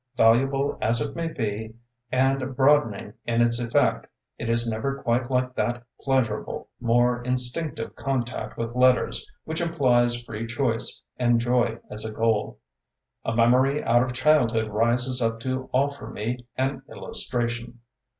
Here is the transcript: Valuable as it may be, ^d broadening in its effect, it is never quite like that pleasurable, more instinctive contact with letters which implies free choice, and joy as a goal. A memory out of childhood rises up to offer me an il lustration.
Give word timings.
Valuable 0.17 0.79
as 0.81 0.99
it 0.99 1.15
may 1.15 1.27
be, 1.27 1.75
^d 2.11 2.55
broadening 2.55 3.13
in 3.27 3.39
its 3.39 3.59
effect, 3.59 4.07
it 4.39 4.49
is 4.49 4.67
never 4.67 4.95
quite 5.03 5.29
like 5.29 5.53
that 5.53 5.83
pleasurable, 6.01 6.69
more 6.79 7.21
instinctive 7.21 7.95
contact 7.95 8.57
with 8.57 8.73
letters 8.75 9.27
which 9.43 9.61
implies 9.61 10.19
free 10.23 10.47
choice, 10.47 11.03
and 11.17 11.39
joy 11.39 11.77
as 11.91 12.03
a 12.03 12.11
goal. 12.11 12.57
A 13.23 13.35
memory 13.35 13.83
out 13.83 14.01
of 14.01 14.11
childhood 14.11 14.69
rises 14.69 15.21
up 15.21 15.39
to 15.41 15.69
offer 15.71 16.07
me 16.07 16.47
an 16.57 16.81
il 16.89 17.03
lustration. 17.03 17.75